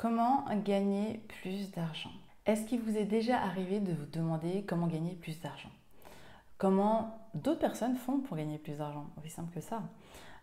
Comment 0.00 0.46
gagner 0.64 1.18
plus 1.42 1.72
d'argent? 1.72 2.08
Est-ce 2.46 2.64
qu'il 2.64 2.80
vous 2.80 2.96
est 2.96 3.04
déjà 3.04 3.38
arrivé 3.38 3.80
de 3.80 3.92
vous 3.92 4.06
demander 4.06 4.64
comment 4.64 4.86
gagner 4.86 5.14
plus 5.14 5.42
d'argent? 5.42 5.68
Comment 6.56 7.28
d'autres 7.34 7.58
personnes 7.58 7.96
font 7.96 8.20
pour 8.20 8.38
gagner 8.38 8.56
plus 8.56 8.78
d'argent? 8.78 9.10
Aussi 9.18 9.28
simple 9.28 9.52
que 9.52 9.60
ça. 9.60 9.82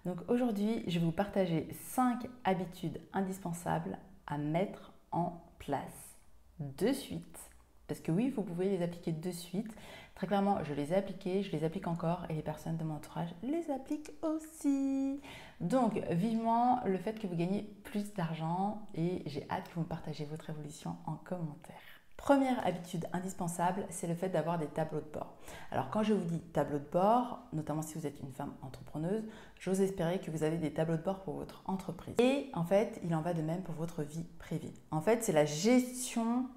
Donc 0.05 0.19
aujourd'hui, 0.27 0.83
je 0.85 0.99
vais 0.99 1.05
vous 1.05 1.11
partager 1.11 1.67
5 1.85 2.27
habitudes 2.43 3.01
indispensables 3.13 3.97
à 4.27 4.37
mettre 4.37 4.93
en 5.11 5.41
place 5.57 6.19
de 6.59 6.93
suite. 6.93 7.49
Parce 7.87 7.99
que 7.99 8.11
oui, 8.11 8.29
vous 8.29 8.43
pouvez 8.43 8.69
les 8.69 8.83
appliquer 8.83 9.11
de 9.11 9.31
suite. 9.31 9.73
Très 10.15 10.27
clairement, 10.27 10.63
je 10.63 10.73
les 10.73 10.93
ai 10.93 10.95
appliquées, 10.95 11.43
je 11.43 11.51
les 11.51 11.63
applique 11.63 11.87
encore 11.87 12.25
et 12.29 12.33
les 12.33 12.41
personnes 12.41 12.77
de 12.77 12.83
mon 12.83 12.95
entourage 12.95 13.29
les 13.43 13.69
appliquent 13.71 14.11
aussi. 14.23 15.21
Donc, 15.61 15.99
vivement 16.09 16.81
le 16.85 16.97
fait 16.97 17.19
que 17.19 17.27
vous 17.27 17.35
gagnez 17.35 17.69
plus 17.83 18.13
d'argent 18.13 18.81
et 18.95 19.21
j'ai 19.27 19.47
hâte 19.49 19.69
que 19.69 19.75
vous 19.75 19.81
me 19.81 19.85
partagez 19.85 20.25
votre 20.25 20.49
évolution 20.49 20.95
en 21.05 21.15
commentaire. 21.15 21.75
Première 22.17 22.65
habitude 22.65 23.05
indispensable, 23.13 23.85
c'est 23.89 24.07
le 24.07 24.15
fait 24.15 24.29
d'avoir 24.29 24.57
des 24.57 24.65
tableaux 24.65 25.01
de 25.01 25.09
bord. 25.13 25.35
Alors 25.71 25.91
quand 25.91 26.01
je 26.01 26.13
vous 26.13 26.25
dis 26.25 26.39
tableau 26.39 26.79
de 26.79 26.89
bord, 26.91 27.43
notamment 27.53 27.83
si 27.83 27.93
vous 27.93 28.07
êtes 28.07 28.19
une 28.21 28.31
femme 28.31 28.53
entrepreneuse, 28.63 29.23
j'ose 29.59 29.81
espérer 29.81 30.19
que 30.19 30.31
vous 30.31 30.43
avez 30.43 30.57
des 30.57 30.73
tableaux 30.73 30.97
de 30.97 31.03
bord 31.03 31.21
pour 31.21 31.35
votre 31.35 31.61
entreprise. 31.67 32.15
Et 32.17 32.49
en 32.53 32.63
fait, 32.63 32.99
il 33.03 33.13
en 33.13 33.21
va 33.21 33.35
de 33.35 33.43
même 33.43 33.61
pour 33.61 33.75
votre 33.75 34.01
vie 34.01 34.25
privée. 34.39 34.73
En 34.89 34.99
fait, 34.99 35.23
c'est 35.23 35.31
la 35.31 35.45
gestion 35.45 36.47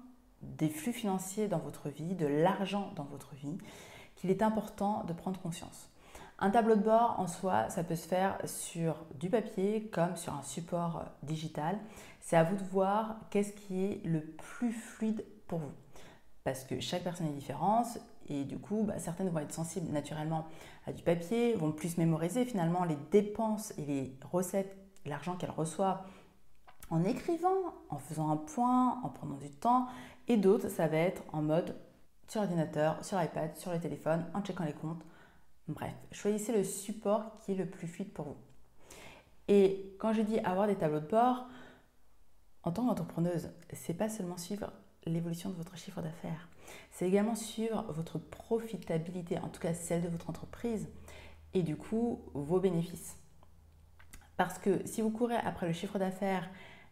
des 0.41 0.69
flux 0.69 0.93
financiers 0.93 1.47
dans 1.47 1.59
votre 1.59 1.89
vie, 1.89 2.15
de 2.15 2.25
l'argent 2.25 2.91
dans 2.95 3.05
votre 3.05 3.33
vie, 3.35 3.57
qu'il 4.15 4.29
est 4.29 4.41
important 4.41 5.03
de 5.05 5.13
prendre 5.13 5.39
conscience. 5.39 5.89
Un 6.43 6.49
tableau 6.49 6.75
de 6.75 6.81
bord 6.81 7.19
en 7.19 7.27
soi, 7.27 7.69
ça 7.69 7.83
peut 7.83 7.95
se 7.95 8.07
faire 8.07 8.37
sur 8.45 8.95
du 9.19 9.29
papier 9.29 9.89
comme 9.93 10.15
sur 10.15 10.33
un 10.33 10.41
support 10.41 11.05
digital. 11.21 11.77
C'est 12.19 12.35
à 12.35 12.43
vous 12.43 12.55
de 12.55 12.63
voir 12.63 13.15
qu'est-ce 13.29 13.53
qui 13.53 13.83
est 13.83 14.01
le 14.05 14.21
plus 14.21 14.71
fluide 14.71 15.23
pour 15.47 15.59
vous. 15.59 15.71
Parce 16.43 16.63
que 16.63 16.79
chaque 16.79 17.03
personne 17.03 17.27
est 17.27 17.33
différente 17.33 17.99
et 18.27 18.43
du 18.43 18.57
coup, 18.57 18.85
bah, 18.87 18.97
certaines 18.97 19.29
vont 19.29 19.39
être 19.39 19.53
sensibles 19.53 19.91
naturellement 19.91 20.47
à 20.87 20.93
du 20.93 21.03
papier, 21.03 21.53
vont 21.53 21.71
plus 21.71 21.97
mémoriser 21.97 22.45
finalement 22.45 22.85
les 22.85 22.97
dépenses 23.11 23.71
et 23.77 23.85
les 23.85 24.17
recettes, 24.31 24.75
l'argent 25.05 25.35
qu'elles 25.35 25.51
reçoivent 25.51 26.01
en 26.91 27.03
écrivant, 27.03 27.73
en 27.89 27.97
faisant 27.97 28.29
un 28.29 28.37
point, 28.37 29.01
en 29.03 29.09
prenant 29.09 29.37
du 29.37 29.49
temps. 29.49 29.87
Et 30.27 30.37
d'autres, 30.37 30.69
ça 30.69 30.87
va 30.87 30.97
être 30.97 31.23
en 31.33 31.41
mode 31.41 31.75
sur 32.27 32.41
ordinateur, 32.41 33.03
sur 33.03 33.21
iPad, 33.21 33.55
sur 33.57 33.71
le 33.71 33.79
téléphone, 33.79 34.25
en 34.33 34.41
checkant 34.41 34.65
les 34.65 34.73
comptes. 34.73 35.03
Bref, 35.67 35.93
choisissez 36.11 36.55
le 36.55 36.63
support 36.63 37.37
qui 37.39 37.53
est 37.53 37.55
le 37.55 37.65
plus 37.65 37.87
fluide 37.87 38.13
pour 38.13 38.25
vous. 38.25 38.37
Et 39.47 39.95
quand 39.99 40.13
je 40.13 40.21
dis 40.21 40.39
avoir 40.39 40.67
des 40.67 40.75
tableaux 40.75 40.99
de 40.99 41.07
bord, 41.07 41.45
en 42.63 42.71
tant 42.71 42.85
qu'entrepreneuse, 42.85 43.49
c'est 43.73 43.93
pas 43.93 44.09
seulement 44.09 44.37
suivre 44.37 44.71
l'évolution 45.05 45.49
de 45.49 45.55
votre 45.55 45.75
chiffre 45.77 46.01
d'affaires, 46.01 46.47
c'est 46.91 47.07
également 47.07 47.35
suivre 47.35 47.85
votre 47.89 48.19
profitabilité, 48.19 49.39
en 49.39 49.49
tout 49.49 49.59
cas 49.59 49.73
celle 49.73 50.03
de 50.03 50.09
votre 50.09 50.29
entreprise, 50.29 50.87
et 51.53 51.63
du 51.63 51.75
coup 51.75 52.21
vos 52.33 52.59
bénéfices. 52.59 53.17
Parce 54.37 54.57
que 54.57 54.85
si 54.85 55.01
vous 55.01 55.09
courez 55.09 55.35
après 55.35 55.67
le 55.67 55.73
chiffre 55.73 55.99
d'affaires, 55.99 56.49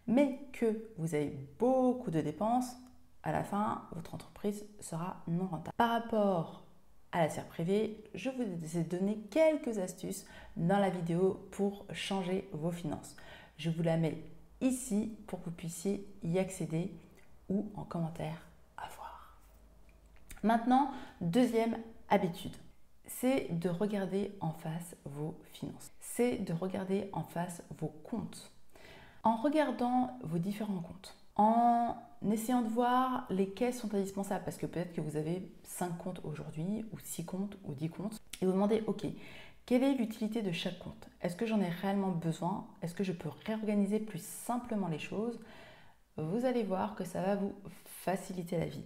mais 0.09 0.39
que 0.53 0.89
vous 0.97 1.13
avez 1.13 1.31
beaucoup 1.59 2.09
de 2.09 2.19
dépenses, 2.19 2.75
à 3.21 3.31
la 3.31 3.43
fin, 3.43 3.83
votre 3.91 4.15
entreprise 4.15 4.65
sera 4.79 5.21
non 5.27 5.45
rentable. 5.45 5.75
Par 5.77 5.91
rapport 5.91 6.63
à 7.11 7.21
la 7.21 7.29
sphère 7.29 7.45
privée, 7.45 8.03
je 8.15 8.31
vous 8.31 8.77
ai 8.77 8.83
donné 8.83 9.19
quelques 9.29 9.77
astuces 9.77 10.25
dans 10.57 10.79
la 10.79 10.89
vidéo 10.89 11.47
pour 11.51 11.85
changer 11.93 12.49
vos 12.53 12.71
finances. 12.71 13.15
Je 13.57 13.69
vous 13.69 13.83
la 13.83 13.97
mets 13.97 14.23
ici 14.61 15.15
pour 15.27 15.39
que 15.39 15.45
vous 15.45 15.55
puissiez 15.55 16.07
y 16.23 16.39
accéder 16.39 16.91
ou 17.47 17.71
en 17.75 17.83
commentaire 17.83 18.47
à 18.77 18.89
voir. 18.95 19.37
Maintenant, 20.41 20.91
deuxième 21.21 21.77
habitude, 22.09 22.55
c'est 23.05 23.47
de 23.51 23.69
regarder 23.69 24.35
en 24.41 24.53
face 24.53 24.95
vos 25.05 25.39
finances. 25.53 25.91
C'est 25.99 26.37
de 26.37 26.53
regarder 26.53 27.09
en 27.13 27.23
face 27.23 27.61
vos 27.77 27.93
comptes. 28.03 28.51
En 29.23 29.35
regardant 29.35 30.17
vos 30.23 30.37
différents 30.37 30.81
comptes, 30.81 31.15
en 31.35 31.97
essayant 32.31 32.61
de 32.61 32.69
voir 32.69 33.25
lesquels 33.29 33.73
sont 33.73 33.93
indispensables, 33.93 34.43
parce 34.43 34.57
que 34.57 34.65
peut-être 34.65 34.93
que 34.93 35.01
vous 35.01 35.15
avez 35.17 35.51
5 35.63 35.97
comptes 35.97 36.21
aujourd'hui, 36.23 36.85
ou 36.93 36.99
6 36.99 37.25
comptes, 37.25 37.57
ou 37.63 37.73
10 37.73 37.89
comptes, 37.89 38.21
et 38.41 38.45
vous 38.45 38.51
demandez, 38.51 38.83
ok, 38.87 39.05
quelle 39.65 39.83
est 39.83 39.93
l'utilité 39.93 40.41
de 40.41 40.51
chaque 40.51 40.79
compte? 40.79 41.09
Est-ce 41.21 41.35
que 41.35 41.45
j'en 41.45 41.59
ai 41.61 41.69
réellement 41.69 42.11
besoin? 42.11 42.67
Est-ce 42.81 42.95
que 42.95 43.03
je 43.03 43.11
peux 43.11 43.29
réorganiser 43.45 43.99
plus 43.99 44.23
simplement 44.23 44.87
les 44.87 44.99
choses? 44.99 45.39
Vous 46.17 46.45
allez 46.45 46.63
voir 46.63 46.95
que 46.95 47.03
ça 47.03 47.21
va 47.21 47.35
vous 47.35 47.53
faciliter 47.85 48.57
la 48.57 48.65
vie. 48.65 48.85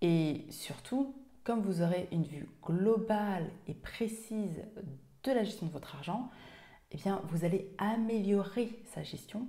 Et 0.00 0.46
surtout, 0.50 1.14
comme 1.44 1.60
vous 1.60 1.80
aurez 1.80 2.08
une 2.10 2.24
vue 2.24 2.48
globale 2.62 3.48
et 3.68 3.74
précise 3.74 4.62
de 5.22 5.32
la 5.32 5.44
gestion 5.44 5.66
de 5.66 5.72
votre 5.72 5.94
argent, 5.94 6.30
eh 6.94 7.10
vous 7.24 7.44
allez 7.44 7.74
améliorer 7.78 8.82
sa 8.94 9.02
gestion 9.02 9.46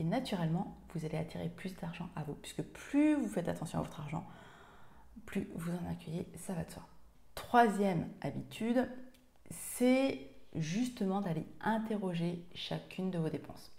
et 0.00 0.04
naturellement, 0.04 0.78
vous 0.94 1.04
allez 1.04 1.18
attirer 1.18 1.50
plus 1.50 1.74
d'argent 1.76 2.08
à 2.16 2.22
vous, 2.22 2.34
puisque 2.34 2.62
plus 2.62 3.14
vous 3.14 3.28
faites 3.28 3.48
attention 3.48 3.78
à 3.78 3.82
votre 3.82 4.00
argent, 4.00 4.26
plus 5.26 5.48
vous 5.54 5.72
en 5.72 5.90
accueillez, 5.90 6.26
ça 6.36 6.54
va 6.54 6.64
de 6.64 6.70
soi. 6.70 6.86
Troisième 7.34 8.08
habitude, 8.22 8.88
c'est 9.50 10.30
justement 10.54 11.20
d'aller 11.20 11.46
interroger 11.60 12.46
chacune 12.54 13.10
de 13.10 13.18
vos 13.18 13.28
dépenses. 13.28 13.72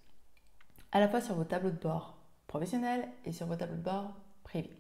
À 0.92 1.00
la 1.00 1.08
fois 1.08 1.22
sur 1.22 1.36
vos 1.36 1.44
tableaux 1.44 1.72
de 1.72 1.82
bord 1.82 2.18
professionnels 2.46 3.08
et 3.26 3.32
sur 3.32 3.48
vos 3.48 3.56
tableaux 3.56 3.78
de 3.78 3.82
bord 3.82 4.14
privés. 4.44 4.78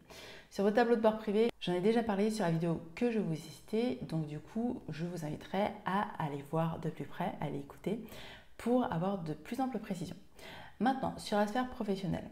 Sur 0.51 0.65
vos 0.65 0.71
tableaux 0.71 0.97
de 0.97 1.01
bord 1.01 1.17
privés, 1.17 1.49
j'en 1.61 1.71
ai 1.71 1.79
déjà 1.79 2.03
parlé 2.03 2.29
sur 2.29 2.43
la 2.43 2.51
vidéo 2.51 2.81
que 2.93 3.09
je 3.09 3.19
vous 3.19 3.31
ai 3.31 3.37
citée, 3.37 3.99
donc 4.01 4.27
du 4.27 4.37
coup, 4.37 4.81
je 4.89 5.05
vous 5.05 5.23
inviterai 5.23 5.69
à 5.85 6.09
aller 6.21 6.43
voir 6.51 6.79
de 6.79 6.89
plus 6.89 7.05
près, 7.05 7.33
à 7.39 7.45
aller 7.45 7.59
écouter 7.59 8.03
pour 8.57 8.83
avoir 8.91 9.19
de 9.19 9.33
plus 9.33 9.61
amples 9.61 9.79
précisions. 9.79 10.17
Maintenant, 10.81 11.17
sur 11.17 11.37
la 11.37 11.47
sphère 11.47 11.69
professionnelle, 11.69 12.29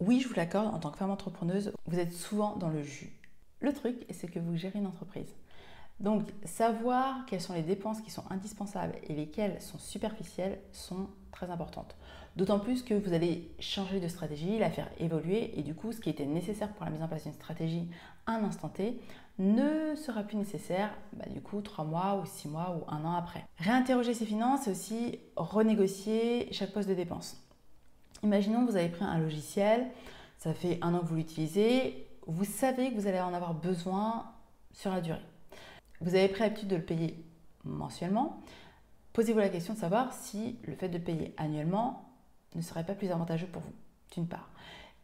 oui, 0.00 0.18
je 0.18 0.26
vous 0.26 0.34
l'accorde, 0.34 0.74
en 0.74 0.80
tant 0.80 0.90
que 0.90 0.98
femme 0.98 1.12
entrepreneuse, 1.12 1.72
vous 1.86 2.00
êtes 2.00 2.12
souvent 2.12 2.56
dans 2.56 2.68
le 2.68 2.82
jus. 2.82 3.12
Le 3.60 3.72
truc, 3.72 4.04
c'est 4.10 4.26
que 4.26 4.40
vous 4.40 4.56
gérez 4.56 4.80
une 4.80 4.88
entreprise. 4.88 5.32
Donc, 6.00 6.28
savoir 6.44 7.24
quelles 7.26 7.40
sont 7.40 7.54
les 7.54 7.62
dépenses 7.62 8.00
qui 8.00 8.10
sont 8.10 8.24
indispensables 8.28 8.96
et 9.04 9.14
lesquelles 9.14 9.62
sont 9.62 9.78
superficielles 9.78 10.58
sont 10.72 11.08
très 11.34 11.50
importantes. 11.50 11.96
D'autant 12.36 12.58
plus 12.58 12.82
que 12.82 12.94
vous 12.94 13.12
allez 13.12 13.50
changer 13.60 14.00
de 14.00 14.08
stratégie, 14.08 14.58
la 14.58 14.70
faire 14.70 14.88
évoluer 14.98 15.58
et 15.58 15.62
du 15.62 15.74
coup, 15.74 15.92
ce 15.92 16.00
qui 16.00 16.10
était 16.10 16.26
nécessaire 16.26 16.72
pour 16.72 16.84
la 16.84 16.90
mise 16.90 17.02
en 17.02 17.08
place 17.08 17.24
d'une 17.24 17.32
stratégie 17.32 17.88
un 18.26 18.42
instant 18.44 18.68
T 18.68 18.98
ne 19.38 19.94
sera 19.96 20.22
plus 20.22 20.36
nécessaire 20.36 20.90
bah, 21.12 21.26
du 21.28 21.40
coup 21.40 21.60
trois 21.60 21.84
mois 21.84 22.20
ou 22.22 22.26
six 22.26 22.48
mois 22.48 22.76
ou 22.76 22.90
un 22.90 23.04
an 23.04 23.14
après. 23.14 23.44
Réinterroger 23.58 24.14
ses 24.14 24.26
finances, 24.26 24.62
c'est 24.64 24.70
aussi 24.70 25.18
renégocier 25.36 26.48
chaque 26.52 26.72
poste 26.72 26.88
de 26.88 26.94
dépense. 26.94 27.40
Imaginons 28.22 28.64
que 28.64 28.70
vous 28.70 28.76
avez 28.76 28.88
pris 28.88 29.04
un 29.04 29.18
logiciel, 29.18 29.86
ça 30.38 30.54
fait 30.54 30.78
un 30.82 30.94
an 30.94 31.00
que 31.00 31.06
vous 31.06 31.16
l'utilisez, 31.16 32.06
vous 32.26 32.44
savez 32.44 32.90
que 32.90 32.94
vous 32.98 33.06
allez 33.06 33.20
en 33.20 33.34
avoir 33.34 33.54
besoin 33.54 34.32
sur 34.72 34.90
la 34.90 35.00
durée. 35.00 35.20
Vous 36.00 36.14
avez 36.14 36.28
pris 36.28 36.40
l'habitude 36.40 36.68
de 36.68 36.76
le 36.76 36.82
payer 36.82 37.22
mensuellement. 37.64 38.40
Posez-vous 39.14 39.38
la 39.38 39.48
question 39.48 39.74
de 39.74 39.78
savoir 39.78 40.12
si 40.12 40.58
le 40.64 40.74
fait 40.74 40.88
de 40.88 40.98
payer 40.98 41.34
annuellement 41.36 42.10
ne 42.56 42.60
serait 42.60 42.84
pas 42.84 42.96
plus 42.96 43.12
avantageux 43.12 43.46
pour 43.46 43.62
vous, 43.62 43.72
d'une 44.12 44.26
part. 44.26 44.50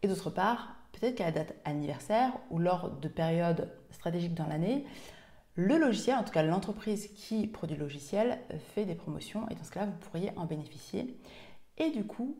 Et 0.02 0.08
d'autre 0.08 0.30
part, 0.30 0.74
peut-être 0.90 1.14
qu'à 1.14 1.26
la 1.26 1.30
date 1.30 1.54
anniversaire 1.64 2.32
ou 2.50 2.58
lors 2.58 2.90
de 2.90 3.06
périodes 3.06 3.72
stratégiques 3.92 4.34
dans 4.34 4.48
l'année, 4.48 4.84
le 5.54 5.78
logiciel, 5.78 6.16
en 6.16 6.24
tout 6.24 6.32
cas 6.32 6.42
l'entreprise 6.42 7.06
qui 7.14 7.46
produit 7.46 7.76
le 7.76 7.84
logiciel, 7.84 8.40
fait 8.74 8.84
des 8.84 8.96
promotions 8.96 9.48
et 9.48 9.54
dans 9.54 9.62
ce 9.62 9.70
cas-là, 9.70 9.86
vous 9.86 10.08
pourriez 10.10 10.32
en 10.36 10.44
bénéficier 10.44 11.16
et 11.78 11.90
du 11.90 12.04
coup 12.04 12.36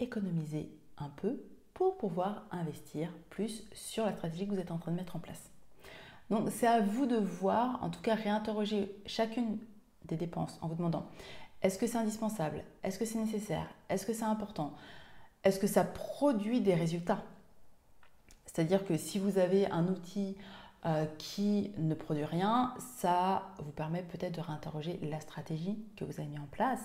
économiser 0.00 0.72
un 0.98 1.08
peu 1.08 1.40
pour 1.72 1.98
pouvoir 1.98 2.46
investir 2.50 3.14
plus 3.30 3.62
sur 3.72 4.04
la 4.04 4.12
stratégie 4.12 4.48
que 4.48 4.54
vous 4.54 4.60
êtes 4.60 4.72
en 4.72 4.78
train 4.78 4.90
de 4.90 4.96
mettre 4.96 5.14
en 5.14 5.20
place. 5.20 5.52
Donc 6.30 6.48
c'est 6.50 6.66
à 6.66 6.80
vous 6.80 7.06
de 7.06 7.16
voir, 7.16 7.78
en 7.84 7.90
tout 7.90 8.00
cas 8.00 8.16
réinterroger 8.16 8.92
chacune 9.06 9.58
des 10.06 10.16
dépenses 10.16 10.58
en 10.62 10.68
vous 10.68 10.74
demandant 10.74 11.06
est-ce 11.62 11.78
que 11.78 11.86
c'est 11.86 11.98
indispensable? 11.98 12.64
Est-ce 12.82 12.98
que 12.98 13.04
c'est 13.04 13.18
nécessaire? 13.18 13.68
Est-ce 13.88 14.04
que 14.04 14.12
c'est 14.12 14.24
important? 14.24 14.72
Est-ce 15.44 15.60
que 15.60 15.68
ça 15.68 15.84
produit 15.84 16.60
des 16.60 16.74
résultats? 16.74 17.22
C'est-à-dire 18.46 18.84
que 18.84 18.96
si 18.96 19.18
vous 19.18 19.38
avez 19.38 19.66
un 19.70 19.86
outil 19.86 20.36
euh, 20.84 21.06
qui 21.18 21.70
ne 21.78 21.94
produit 21.94 22.24
rien, 22.24 22.74
ça 22.98 23.54
vous 23.58 23.70
permet 23.70 24.02
peut-être 24.02 24.34
de 24.34 24.40
réinterroger 24.40 24.98
la 25.02 25.20
stratégie 25.20 25.78
que 25.96 26.04
vous 26.04 26.18
avez 26.20 26.28
mis 26.28 26.38
en 26.38 26.48
place 26.50 26.80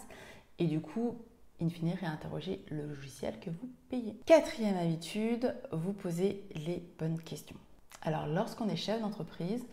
et 0.59 0.67
du 0.67 0.79
coup, 0.79 1.17
in 1.59 1.69
fine, 1.69 1.93
réinterroger 1.99 2.63
le 2.69 2.85
logiciel 2.85 3.39
que 3.39 3.49
vous 3.49 3.69
payez. 3.89 4.19
Quatrième 4.25 4.77
habitude, 4.77 5.55
vous 5.71 5.93
posez 5.93 6.47
les 6.53 6.87
bonnes 6.99 7.19
questions. 7.19 7.57
Alors, 8.03 8.27
lorsqu'on 8.27 8.69
est 8.69 8.75
chef 8.75 9.01
d'entreprise, 9.01 9.65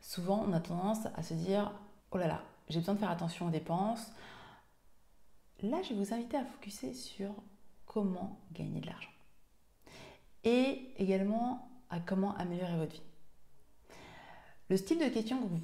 souvent 0.00 0.44
on 0.48 0.52
a 0.52 0.60
tendance 0.60 1.06
à 1.16 1.22
se 1.22 1.34
dire 1.34 1.72
Oh 2.12 2.18
là 2.18 2.28
là, 2.28 2.42
j'ai 2.72 2.80
besoin 2.80 2.94
de 2.94 3.00
faire 3.00 3.10
attention 3.10 3.46
aux 3.46 3.50
dépenses. 3.50 4.10
Là, 5.62 5.80
je 5.82 5.90
vais 5.90 6.02
vous 6.02 6.12
inviter 6.12 6.36
à 6.36 6.44
focuser 6.44 6.94
sur 6.94 7.30
comment 7.86 8.40
gagner 8.52 8.80
de 8.80 8.86
l'argent. 8.86 9.10
et 10.44 10.92
également 10.96 11.68
à 11.88 12.00
comment 12.00 12.34
améliorer 12.36 12.76
votre 12.76 12.92
vie. 12.92 13.02
Le 14.70 14.76
style 14.76 14.98
de 14.98 15.08
questions 15.08 15.40
que 15.40 15.46
vous 15.46 15.60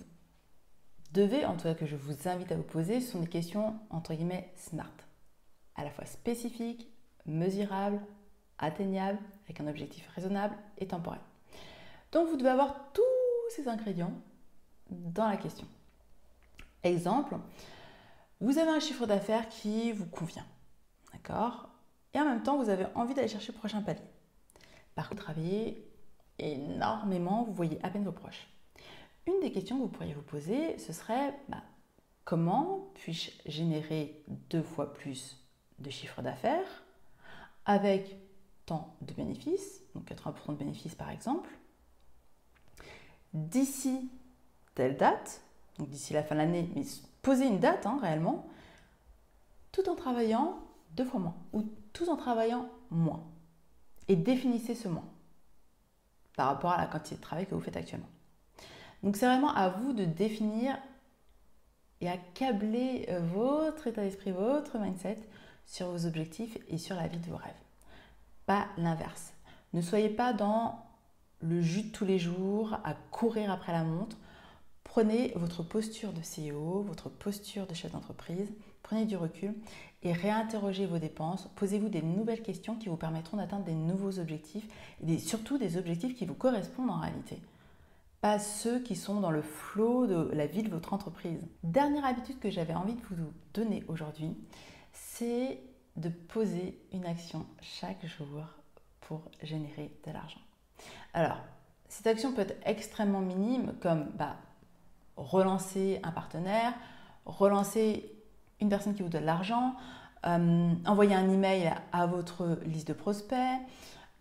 devez, 1.12 1.44
en 1.44 1.56
tout 1.56 1.64
cas 1.64 1.74
que 1.74 1.86
je 1.86 1.96
vous 1.96 2.28
invite 2.28 2.52
à 2.52 2.56
vous 2.56 2.62
poser, 2.62 3.00
sont 3.00 3.20
des 3.20 3.26
questions 3.26 3.78
entre 3.90 4.14
guillemets 4.14 4.52
smart, 4.54 4.92
à 5.74 5.82
la 5.82 5.90
fois 5.90 6.04
spécifiques, 6.04 6.88
mesurables, 7.26 8.00
atteignables, 8.58 9.18
avec 9.46 9.60
un 9.60 9.66
objectif 9.66 10.06
raisonnable 10.14 10.54
et 10.76 10.86
temporel. 10.86 11.20
Donc 12.12 12.28
vous 12.28 12.36
devez 12.36 12.50
avoir 12.50 12.92
tous 12.92 13.02
ces 13.56 13.66
ingrédients 13.66 14.12
dans 14.90 15.26
la 15.26 15.38
question. 15.38 15.66
Exemple, 16.82 17.36
vous 18.40 18.58
avez 18.58 18.70
un 18.70 18.80
chiffre 18.80 19.06
d'affaires 19.06 19.48
qui 19.48 19.92
vous 19.92 20.06
convient, 20.06 20.46
d'accord? 21.12 21.68
Et 22.14 22.20
en 22.20 22.24
même 22.24 22.42
temps, 22.42 22.56
vous 22.62 22.70
avez 22.70 22.86
envie 22.94 23.14
d'aller 23.14 23.28
chercher 23.28 23.52
le 23.52 23.58
prochain 23.58 23.82
palier. 23.82 24.00
Par 24.94 25.08
contre, 25.08 25.22
travaillez 25.22 25.88
énormément, 26.38 27.44
vous 27.44 27.52
voyez 27.52 27.78
à 27.84 27.90
peine 27.90 28.04
vos 28.04 28.12
proches. 28.12 28.48
Une 29.26 29.40
des 29.40 29.52
questions 29.52 29.76
que 29.76 29.82
vous 29.82 29.88
pourriez 29.88 30.14
vous 30.14 30.22
poser, 30.22 30.78
ce 30.78 30.92
serait 30.92 31.34
bah, 31.48 31.62
comment 32.24 32.90
puis-je 32.94 33.30
générer 33.46 34.24
deux 34.26 34.62
fois 34.62 34.92
plus 34.92 35.44
de 35.78 35.90
chiffre 35.90 36.22
d'affaires 36.22 36.84
avec 37.64 38.16
tant 38.66 38.96
de 39.02 39.12
bénéfices, 39.12 39.82
donc 39.94 40.10
80% 40.10 40.52
de 40.52 40.56
bénéfices 40.56 40.94
par 40.94 41.10
exemple, 41.10 41.50
d'ici 43.34 44.10
telle 44.74 44.96
date, 44.96 45.42
donc 45.78 45.88
d'ici 45.90 46.12
la 46.12 46.22
fin 46.22 46.34
de 46.34 46.40
l'année, 46.40 46.68
mais 46.74 46.82
posez 47.22 47.46
une 47.46 47.60
date 47.60 47.86
hein, 47.86 47.98
réellement, 48.00 48.46
tout 49.72 49.88
en 49.88 49.94
travaillant 49.94 50.58
deux 50.96 51.04
fois 51.04 51.20
moins, 51.20 51.36
ou 51.52 51.64
tout 51.92 52.08
en 52.08 52.16
travaillant 52.16 52.68
moins. 52.90 53.24
Et 54.08 54.16
définissez 54.16 54.74
ce 54.74 54.88
moins 54.88 55.08
par 56.36 56.46
rapport 56.46 56.70
à 56.70 56.78
la 56.78 56.86
quantité 56.86 57.16
de 57.16 57.20
travail 57.20 57.46
que 57.46 57.54
vous 57.54 57.60
faites 57.60 57.76
actuellement. 57.76 58.08
Donc 59.02 59.16
c'est 59.16 59.26
vraiment 59.26 59.54
à 59.54 59.68
vous 59.68 59.92
de 59.92 60.04
définir 60.04 60.78
et 62.00 62.08
à 62.08 62.16
câbler 62.16 63.06
euh, 63.08 63.20
votre 63.20 63.86
état 63.86 64.02
d'esprit, 64.02 64.30
votre 64.30 64.78
mindset 64.78 65.18
sur 65.66 65.90
vos 65.90 66.06
objectifs 66.06 66.56
et 66.68 66.78
sur 66.78 66.96
la 66.96 67.08
vie 67.08 67.18
de 67.18 67.26
vos 67.26 67.36
rêves. 67.36 67.52
Pas 68.46 68.66
l'inverse. 68.78 69.34
Ne 69.72 69.82
soyez 69.82 70.08
pas 70.08 70.32
dans 70.32 70.84
le 71.40 71.60
jus 71.60 71.82
de 71.82 71.92
tous 71.92 72.04
les 72.04 72.18
jours, 72.18 72.74
à 72.84 72.94
courir 73.10 73.50
après 73.50 73.72
la 73.72 73.84
montre. 73.84 74.16
Prenez 74.98 75.30
votre 75.36 75.62
posture 75.62 76.12
de 76.12 76.18
CEO, 76.18 76.82
votre 76.82 77.08
posture 77.08 77.68
de 77.68 77.74
chef 77.74 77.92
d'entreprise, 77.92 78.52
prenez 78.82 79.04
du 79.04 79.16
recul 79.16 79.54
et 80.02 80.12
réinterrogez 80.12 80.86
vos 80.86 80.98
dépenses. 80.98 81.48
Posez-vous 81.54 81.88
des 81.88 82.02
nouvelles 82.02 82.42
questions 82.42 82.74
qui 82.74 82.88
vous 82.88 82.96
permettront 82.96 83.36
d'atteindre 83.36 83.62
des 83.62 83.76
nouveaux 83.76 84.18
objectifs 84.18 84.66
et 85.06 85.18
surtout 85.18 85.56
des 85.56 85.76
objectifs 85.76 86.16
qui 86.16 86.26
vous 86.26 86.34
correspondent 86.34 86.90
en 86.90 86.98
réalité. 86.98 87.40
Pas 88.22 88.40
ceux 88.40 88.80
qui 88.80 88.96
sont 88.96 89.20
dans 89.20 89.30
le 89.30 89.42
flot 89.42 90.08
de 90.08 90.34
la 90.34 90.48
vie 90.48 90.64
de 90.64 90.68
votre 90.68 90.92
entreprise. 90.92 91.46
Dernière 91.62 92.04
habitude 92.04 92.40
que 92.40 92.50
j'avais 92.50 92.74
envie 92.74 92.94
de 92.94 93.02
vous 93.02 93.32
donner 93.54 93.84
aujourd'hui, 93.86 94.36
c'est 94.92 95.60
de 95.94 96.08
poser 96.08 96.76
une 96.92 97.06
action 97.06 97.46
chaque 97.60 98.04
jour 98.04 98.42
pour 99.02 99.20
générer 99.44 99.92
de 100.04 100.10
l'argent. 100.10 100.40
Alors, 101.14 101.38
cette 101.88 102.08
action 102.08 102.32
peut 102.32 102.42
être 102.42 102.56
extrêmement 102.66 103.20
minime, 103.20 103.74
comme 103.80 104.08
bah, 104.18 104.34
relancer 105.18 106.00
un 106.02 106.10
partenaire, 106.10 106.72
relancer 107.26 108.10
une 108.60 108.68
personne 108.68 108.94
qui 108.94 109.02
vous 109.02 109.08
donne 109.08 109.22
de 109.22 109.26
l'argent, 109.26 109.74
euh, 110.26 110.72
envoyer 110.86 111.14
un 111.14 111.28
email 111.28 111.72
à 111.92 112.06
votre 112.06 112.58
liste 112.64 112.88
de 112.88 112.92
prospects, 112.92 113.60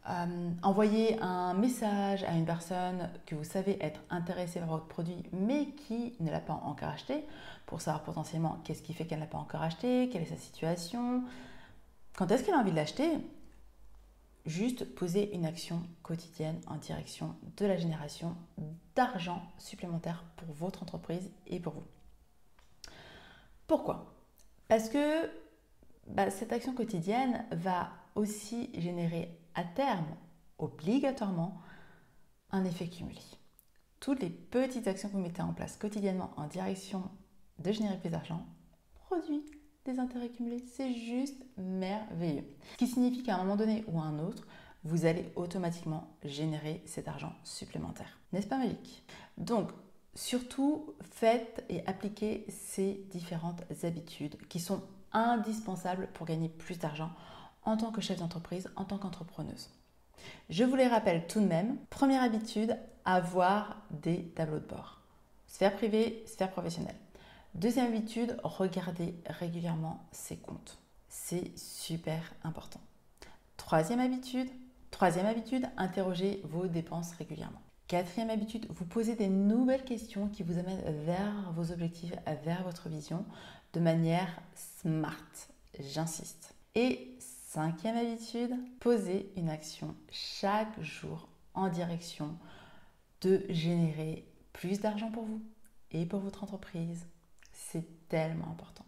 euh, 0.10 0.52
envoyer 0.64 1.20
un 1.22 1.54
message 1.54 2.24
à 2.24 2.34
une 2.34 2.46
personne 2.46 3.10
que 3.26 3.36
vous 3.36 3.44
savez 3.44 3.78
être 3.84 4.00
intéressée 4.10 4.60
par 4.60 4.70
votre 4.70 4.88
produit 4.88 5.24
mais 5.34 5.68
qui 5.72 6.14
ne 6.20 6.32
l'a 6.32 6.40
pas 6.40 6.62
encore 6.64 6.90
acheté 6.90 7.26
pour 7.66 7.82
savoir 7.82 8.04
potentiellement 8.04 8.60
qu'est-ce 8.64 8.82
qui 8.82 8.94
fait 8.94 9.06
qu'elle 9.06 9.20
n'a 9.20 9.26
pas 9.26 9.38
encore 9.38 9.62
acheté, 9.62 10.10
quelle 10.10 10.22
est 10.22 10.26
sa 10.26 10.38
situation, 10.38 11.24
quand 12.16 12.32
est-ce 12.32 12.44
qu'elle 12.44 12.56
a 12.56 12.60
envie 12.60 12.72
de 12.72 12.76
l'acheter? 12.76 13.10
Juste 14.46 14.86
poser 14.96 15.36
une 15.36 15.46
action 15.46 15.84
quotidienne 16.04 16.60
en 16.68 16.78
direction 16.78 17.36
de 17.58 17.66
la 17.66 17.76
génération 17.76 18.36
d'argent 18.98 19.44
supplémentaire 19.60 20.26
pour 20.38 20.52
votre 20.54 20.82
entreprise 20.82 21.32
et 21.46 21.60
pour 21.60 21.74
vous. 21.74 21.86
Pourquoi? 23.68 24.16
Parce 24.68 24.90
que 24.90 25.30
bah, 26.08 26.32
cette 26.32 26.52
action 26.52 26.74
quotidienne 26.74 27.46
va 27.52 27.92
aussi 28.16 28.72
générer 28.74 29.40
à 29.54 29.64
terme, 29.64 30.08
obligatoirement, 30.58 31.62
un 32.52 32.66
effet 32.66 32.88
cumulé. 32.88 33.22
Toutes 34.00 34.22
les 34.22 34.32
petites 34.32 34.88
actions 34.88 35.10
que 35.10 35.14
vous 35.14 35.22
mettez 35.22 35.44
en 35.44 35.54
place 35.54 35.78
quotidiennement 35.78 36.32
en 36.36 36.48
direction 36.48 37.04
de 37.60 37.72
générer 37.72 38.00
plus 38.00 38.10
d'argent 38.10 38.46
produisent 38.96 39.52
des 39.86 40.00
intérêts 40.00 40.30
cumulés. 40.30 40.64
C'est 40.76 40.94
juste 40.94 41.46
merveilleux. 41.58 42.48
Ce 42.74 42.78
qui 42.78 42.88
signifie 42.88 43.22
qu'à 43.22 43.36
un 43.36 43.44
moment 43.44 43.58
donné 43.58 43.84
ou 43.88 44.00
à 44.00 44.04
un 44.04 44.18
autre, 44.18 44.48
vous 44.88 45.06
allez 45.06 45.30
automatiquement 45.36 46.08
générer 46.24 46.82
cet 46.86 47.10
argent 47.10 47.34
supplémentaire. 47.44 48.18
N'est-ce 48.32 48.48
pas 48.48 48.58
magique 48.58 49.04
Donc, 49.38 49.70
surtout, 50.16 50.94
faites 51.12 51.66
et 51.68 51.86
appliquez 51.88 52.46
ces 52.48 53.06
différentes 53.12 53.64
habitudes 53.84 54.38
qui 54.48 54.62
sont 54.62 54.82
indispensables 55.12 56.08
pour 56.14 56.26
gagner 56.26 56.48
plus 56.48 56.80
d'argent 56.80 57.12
en 57.64 57.76
tant 57.76 57.92
que 57.92 58.00
chef 58.00 58.20
d'entreprise, 58.20 58.70
en 58.78 58.86
tant 58.86 58.98
qu'entrepreneuse. 58.98 59.70
Je 60.50 60.64
vous 60.64 60.76
les 60.76 60.88
rappelle 60.88 61.28
tout 61.28 61.42
de 61.42 61.46
même. 61.46 61.78
Première 61.90 62.24
habitude, 62.24 62.78
avoir 63.04 63.76
des 63.92 64.24
tableaux 64.30 64.60
de 64.60 64.66
bord. 64.66 65.02
Sphère 65.48 65.76
privée, 65.76 66.24
sphère 66.26 66.52
professionnelle. 66.52 66.96
Deuxième 67.56 67.88
habitude, 67.88 68.38
regardez 68.44 69.16
régulièrement 69.26 70.02
ses 70.12 70.38
comptes. 70.38 70.78
C'est 71.10 71.58
super 71.58 72.22
important. 72.44 72.80
Troisième 73.58 74.00
habitude, 74.00 74.50
troisième 74.92 75.26
habitude, 75.26 75.66
interrogez 75.78 76.42
vos 76.46 76.68
dépenses 76.68 77.14
régulièrement. 77.14 77.62
Quatrième 77.88 78.30
habitude, 78.30 78.68
vous 78.70 78.86
posez 78.86 79.16
des 79.16 79.30
nouvelles 79.30 79.86
questions 79.86 80.28
qui 80.28 80.44
vous 80.44 80.58
amènent 80.58 80.84
vers 81.06 81.52
vos 81.54 81.72
objectifs, 81.72 82.14
vers 82.44 82.64
votre 82.64 82.90
vision 82.90 83.26
de 83.74 83.80
manière 83.80 84.42
smart. 84.56 85.14
J'insiste. 85.80 86.54
Et 86.76 87.16
cinquième 87.20 87.96
habitude, 87.96 88.52
posez 88.80 89.32
une 89.38 89.50
action 89.50 89.96
chaque 90.12 90.82
jour 90.82 91.30
en 91.54 91.70
direction 91.70 92.38
de 93.22 93.44
générer 93.50 94.28
plus 94.54 94.80
d'argent 94.80 95.12
pour 95.12 95.24
vous 95.24 95.42
et 95.92 96.06
pour 96.06 96.20
votre 96.20 96.44
entreprise 96.44 97.06
c'est 97.58 98.08
tellement 98.08 98.50
important. 98.52 98.86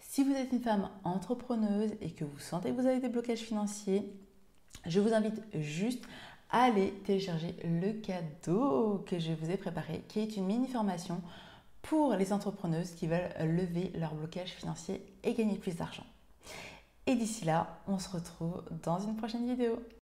Si 0.00 0.24
vous 0.24 0.32
êtes 0.32 0.52
une 0.52 0.62
femme 0.62 0.88
entrepreneuse 1.04 1.92
et 2.00 2.10
que 2.10 2.24
vous 2.24 2.38
sentez 2.38 2.70
que 2.70 2.80
vous 2.80 2.86
avez 2.86 3.00
des 3.00 3.08
blocages 3.08 3.40
financiers, 3.40 4.12
je 4.86 5.00
vous 5.00 5.12
invite 5.12 5.42
juste 5.54 6.04
à 6.50 6.62
aller 6.62 6.92
télécharger 7.04 7.54
le 7.64 7.92
cadeau 7.92 9.04
que 9.06 9.18
je 9.18 9.32
vous 9.32 9.50
ai 9.50 9.56
préparé, 9.56 10.02
qui 10.08 10.20
est 10.20 10.36
une 10.36 10.46
mini-formation 10.46 11.20
pour 11.82 12.14
les 12.14 12.32
entrepreneuses 12.32 12.92
qui 12.92 13.06
veulent 13.06 13.30
lever 13.40 13.92
leur 13.94 14.14
blocage 14.14 14.50
financier 14.50 15.04
et 15.24 15.34
gagner 15.34 15.56
plus 15.56 15.76
d'argent. 15.76 16.04
Et 17.06 17.14
d'ici 17.14 17.44
là, 17.44 17.80
on 17.86 17.98
se 17.98 18.10
retrouve 18.10 18.62
dans 18.82 18.98
une 18.98 19.16
prochaine 19.16 19.46
vidéo. 19.46 19.82